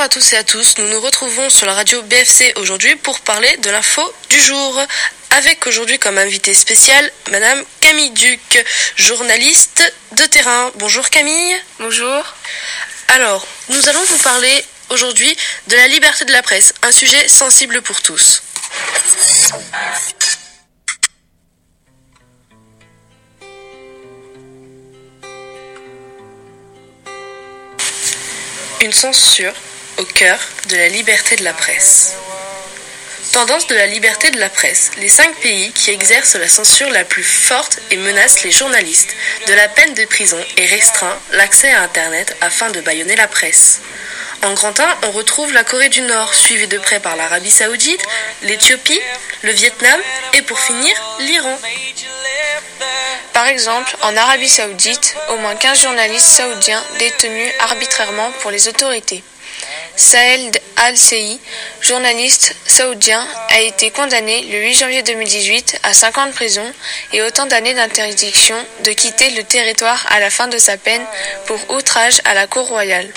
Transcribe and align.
à 0.00 0.08
tous 0.08 0.32
et 0.32 0.36
à 0.36 0.44
tous, 0.44 0.78
nous 0.78 0.88
nous 0.88 1.00
retrouvons 1.00 1.50
sur 1.50 1.66
la 1.66 1.74
radio 1.74 2.00
BFC 2.02 2.54
aujourd'hui 2.56 2.96
pour 2.96 3.20
parler 3.20 3.56
de 3.58 3.70
l'info 3.70 4.02
du 4.30 4.40
jour. 4.40 4.80
Avec 5.30 5.66
aujourd'hui 5.66 5.98
comme 5.98 6.16
invité 6.16 6.54
spécial 6.54 7.10
Madame 7.30 7.62
Camille 7.80 8.10
Duc, 8.10 8.64
journaliste 8.96 9.92
de 10.12 10.24
terrain. 10.24 10.70
Bonjour 10.76 11.08
Camille. 11.10 11.56
Bonjour. 11.78 12.24
Alors, 13.08 13.46
nous 13.68 13.88
allons 13.88 14.02
vous 14.04 14.18
parler 14.18 14.64
aujourd'hui 14.88 15.36
de 15.68 15.76
la 15.76 15.88
liberté 15.88 16.24
de 16.24 16.32
la 16.32 16.42
presse, 16.42 16.72
un 16.82 16.92
sujet 16.92 17.28
sensible 17.28 17.82
pour 17.82 18.00
tous. 18.00 18.42
Une 28.80 28.92
censure 28.92 29.52
au 29.98 30.04
cœur 30.04 30.38
de 30.68 30.76
la 30.76 30.88
liberté 30.88 31.36
de 31.36 31.44
la 31.44 31.52
presse. 31.52 32.14
Tendance 33.32 33.66
de 33.66 33.74
la 33.74 33.86
liberté 33.86 34.30
de 34.30 34.38
la 34.38 34.50
presse. 34.50 34.90
Les 34.98 35.08
cinq 35.08 35.34
pays 35.36 35.72
qui 35.72 35.90
exercent 35.90 36.34
la 36.34 36.48
censure 36.48 36.90
la 36.90 37.04
plus 37.04 37.22
forte 37.22 37.78
et 37.90 37.96
menacent 37.96 38.42
les 38.42 38.50
journalistes 38.50 39.14
de 39.46 39.54
la 39.54 39.68
peine 39.68 39.94
de 39.94 40.04
prison 40.04 40.38
et 40.58 40.66
restreint 40.66 41.18
l'accès 41.32 41.70
à 41.72 41.80
Internet 41.82 42.36
afin 42.42 42.70
de 42.70 42.80
bâillonner 42.80 43.16
la 43.16 43.28
presse. 43.28 43.80
En 44.42 44.52
grand 44.54 44.78
1, 44.78 44.98
on 45.04 45.12
retrouve 45.12 45.52
la 45.52 45.64
Corée 45.64 45.88
du 45.88 46.02
Nord, 46.02 46.34
suivie 46.34 46.66
de 46.66 46.76
près 46.78 47.00
par 47.00 47.16
l'Arabie 47.16 47.50
Saoudite, 47.50 48.02
l'Éthiopie, 48.42 49.00
le 49.42 49.52
Vietnam 49.52 50.00
et 50.34 50.42
pour 50.42 50.58
finir 50.58 50.94
l'Iran. 51.20 51.58
Par 53.32 53.46
exemple, 53.46 53.96
en 54.02 54.16
Arabie 54.16 54.48
saoudite, 54.48 55.16
au 55.30 55.36
moins 55.36 55.54
15 55.54 55.82
journalistes 55.82 56.26
saoudiens 56.26 56.82
détenus 56.98 57.52
arbitrairement 57.60 58.30
pour 58.40 58.50
les 58.50 58.68
autorités. 58.68 59.22
Saed 59.96 60.60
Al-Sei, 60.76 61.38
journaliste 61.80 62.56
saoudien, 62.66 63.26
a 63.50 63.60
été 63.60 63.90
condamné 63.90 64.42
le 64.50 64.60
8 64.60 64.74
janvier 64.74 65.02
2018 65.02 65.80
à 65.82 65.92
5 65.92 66.18
ans 66.18 66.26
de 66.26 66.32
prison 66.32 66.64
et 67.12 67.22
autant 67.22 67.46
d'années 67.46 67.74
d'interdiction 67.74 68.56
de 68.84 68.92
quitter 68.92 69.30
le 69.30 69.44
territoire 69.44 70.04
à 70.10 70.18
la 70.18 70.30
fin 70.30 70.48
de 70.48 70.58
sa 70.58 70.76
peine 70.76 71.04
pour 71.46 71.58
outrage 71.70 72.20
à 72.24 72.34
la 72.34 72.46
cour 72.46 72.66
royale. 72.68 73.08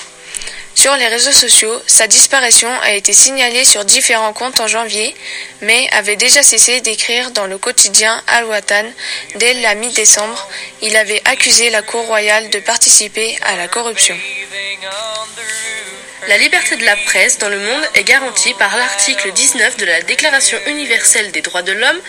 Sur 0.76 0.98
les 0.98 1.08
réseaux 1.08 1.32
sociaux, 1.32 1.82
sa 1.88 2.06
disparition 2.06 2.70
a 2.84 2.92
été 2.92 3.14
signalée 3.14 3.64
sur 3.64 3.86
différents 3.86 4.34
comptes 4.34 4.60
en 4.60 4.68
janvier, 4.68 5.16
mais 5.62 5.90
avait 5.94 6.18
déjà 6.18 6.44
cessé 6.44 6.82
d'écrire 6.82 7.32
dans 7.32 7.48
le 7.48 7.58
quotidien 7.58 8.22
Al-Watan 8.28 8.86
dès 9.36 9.54
la 9.54 9.74
mi-décembre. 9.76 10.50
Il 10.82 10.98
avait 10.98 11.22
accusé 11.24 11.70
la 11.70 11.82
Cour 11.82 12.06
royale 12.06 12.50
de 12.50 12.60
participer 12.60 13.38
à 13.44 13.56
la 13.56 13.70
corruption. 13.70 14.18
La 16.28 16.38
liberté 16.40 16.76
de 16.76 16.84
la 16.84 16.96
presse 16.96 17.38
dans 17.38 17.50
le 17.50 17.60
monde 17.60 17.84
est 17.94 18.04
garantie 18.04 18.56
par 18.56 18.76
l'article 18.76 19.32
19 19.32 19.78
de 19.78 19.86
la 19.86 20.02
Déclaration 20.02 20.58
universelle 20.66 21.32
des 21.32 21.44
droits 21.44 21.62
de 21.62 21.72
l'homme, 21.72 22.02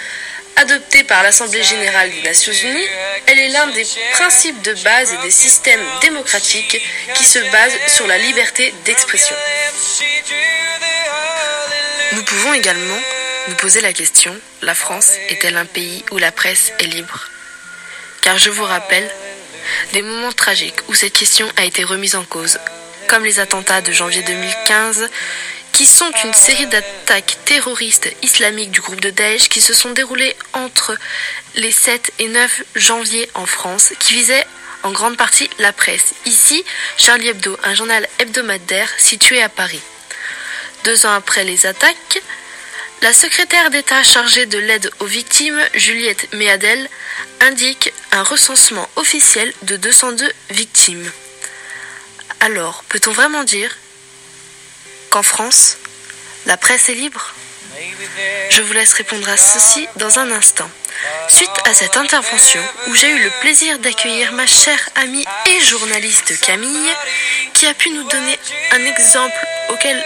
adoptée 0.56 1.05
par 1.05 1.23
l'Assemblée 1.23 1.62
générale 1.62 2.11
des 2.11 2.23
Nations 2.23 2.53
unies. 2.53 2.89
Elle 3.27 3.39
est 3.39 3.48
l'un 3.48 3.67
des 3.69 3.84
principes 4.12 4.62
de 4.62 4.73
base 4.83 5.14
des 5.23 5.31
systèmes 5.31 5.84
démocratiques 6.00 6.81
qui 7.14 7.25
se 7.25 7.39
basent 7.50 7.78
sur 7.89 8.06
la 8.06 8.17
liberté 8.17 8.73
d'expression. 8.86 9.36
Nous 12.12 12.25
pouvons 12.25 12.55
également 12.55 13.01
nous 13.48 13.56
poser 13.56 13.83
la 13.83 13.92
question, 13.92 14.34
la 14.62 14.75
France 14.75 15.12
est-elle 15.28 15.58
un 15.58 15.67
pays 15.67 16.05
où 16.11 16.17
la 16.17 16.33
presse 16.33 16.73
est 16.78 16.86
libre? 16.86 17.28
Car 18.23 18.39
je 18.39 18.48
vous 18.48 18.64
rappelle 18.64 19.08
des 19.92 20.01
moments 20.01 20.33
tragiques 20.33 20.80
où 20.89 20.95
cette 20.95 21.12
question 21.12 21.47
a 21.58 21.64
été 21.64 21.84
remise 21.84 22.17
en 22.17 22.25
cause 22.25 22.58
comme 23.08 23.24
les 23.24 23.40
attentats 23.40 23.80
de 23.80 23.92
janvier 23.92 24.22
2015, 24.22 25.08
qui 25.72 25.86
sont 25.86 26.11
une 26.24 26.33
série 26.33 26.67
d'attaques 26.67 27.36
terroristes 27.44 28.08
islamiques 28.22 28.70
du 28.70 28.80
groupe 28.80 29.00
de 29.00 29.11
Daesh 29.11 29.48
qui 29.48 29.61
se 29.61 29.74
sont 29.74 29.90
déroulées 29.90 30.34
entre 30.52 30.96
les 31.55 31.70
7 31.70 32.12
et 32.18 32.28
9 32.28 32.62
janvier 32.74 33.28
en 33.34 33.46
France, 33.46 33.92
qui 33.98 34.14
visaient 34.14 34.46
en 34.83 34.92
grande 34.92 35.16
partie 35.16 35.50
la 35.58 35.72
presse. 35.72 36.14
Ici, 36.24 36.64
Charlie 36.96 37.28
Hebdo, 37.28 37.58
un 37.64 37.74
journal 37.74 38.08
hebdomadaire 38.18 38.90
situé 38.98 39.42
à 39.42 39.48
Paris. 39.48 39.83
Deux 40.84 41.05
ans 41.06 41.12
après 41.12 41.45
les 41.45 41.66
attaques, 41.66 42.22
la 43.02 43.12
secrétaire 43.12 43.70
d'État 43.70 44.02
chargée 44.02 44.46
de 44.46 44.58
l'aide 44.58 44.90
aux 45.00 45.06
victimes, 45.06 45.61
Juliette 45.74 46.33
Méadel, 46.33 46.89
indique 47.40 47.92
un 48.12 48.22
recensement 48.22 48.89
officiel 48.96 49.52
de 49.62 49.77
202 49.77 50.33
victimes. 50.50 51.11
Alors, 52.41 52.85
peut-on 52.89 53.13
vraiment 53.13 53.45
dire 53.45 53.77
qu'en 55.11 55.23
France, 55.23 55.79
la 56.47 56.57
presse 56.57 56.89
est 56.89 56.95
libre? 56.95 57.35
Je 58.51 58.63
vous 58.63 58.73
laisse 58.73 58.95
répondre 58.95 59.29
à 59.29 59.36
ceci 59.36 59.86
dans 59.97 60.19
un 60.19 60.30
instant. 60.30 60.69
Suite 61.29 61.51
à 61.67 61.75
cette 61.75 61.96
intervention, 61.96 62.63
où 62.89 62.95
j'ai 62.95 63.08
eu 63.08 63.23
le 63.23 63.30
plaisir 63.41 63.79
d'accueillir 63.79 64.33
ma 64.33 64.46
chère 64.46 64.89
amie 64.95 65.27
et 65.46 65.61
journaliste 65.61 66.41
Camille, 66.41 66.95
qui 67.52 67.67
a 67.67 67.75
pu 67.75 67.91
nous 67.91 68.05
donner 68.05 68.39
un 68.73 68.85
exemple 68.85 69.46
auquel 69.69 70.02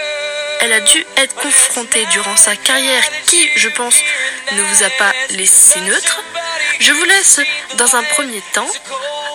elle 0.61 0.73
a 0.73 0.81
dû 0.81 1.05
être 1.17 1.35
confrontée 1.35 2.05
durant 2.07 2.35
sa 2.35 2.55
carrière, 2.55 3.03
qui, 3.25 3.49
je 3.55 3.69
pense, 3.69 3.95
ne 4.51 4.61
vous 4.61 4.83
a 4.83 4.89
pas 4.91 5.13
laissé 5.29 5.79
neutre, 5.81 6.21
je 6.79 6.91
vous 6.91 7.05
laisse, 7.05 7.39
dans 7.77 7.95
un 7.95 8.03
premier 8.03 8.41
temps, 8.53 8.69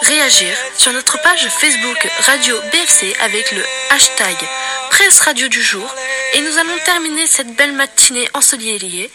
réagir 0.02 0.56
sur 0.76 0.92
notre 0.92 1.20
page 1.22 1.48
Facebook 1.48 2.08
Radio 2.26 2.56
BFC 2.72 3.14
avec 3.20 3.52
le 3.52 3.62
hashtag 3.90 4.36
Presse 4.90 5.20
Radio 5.20 5.48
du 5.48 5.62
jour 5.62 5.88
et 6.34 6.40
nous 6.40 6.58
allons 6.58 6.78
terminer 6.84 7.26
cette 7.26 7.54
belle 7.56 7.72
matinée 7.72 8.28
ensoleillée 8.34 9.10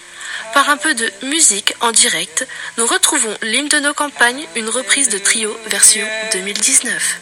par 0.53 0.69
un 0.69 0.77
peu 0.77 0.93
de 0.93 1.11
musique 1.23 1.73
en 1.81 1.91
direct. 1.91 2.47
Nous 2.77 2.85
retrouvons 2.85 3.35
l'hymne 3.41 3.69
de 3.69 3.79
nos 3.79 3.93
campagnes, 3.93 4.45
une 4.55 4.69
reprise 4.69 5.09
de 5.09 5.17
trio 5.17 5.55
version 5.67 6.05
2019. 6.33 7.21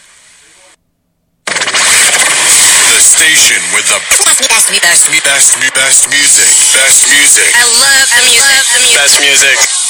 The 1.46 2.98
station 2.98 3.62
with 3.72 3.86
the 3.86 4.00
best, 4.24 4.40
best, 4.48 4.70
best, 4.82 5.10
best, 5.22 5.74
best 5.74 6.08
music. 6.10 6.50
Best 6.74 7.08
music. 7.08 7.54
I 7.54 7.64
love 7.78 8.08
the 8.10 8.22
music. 8.26 8.96
Best 8.96 9.20
music. 9.20 9.89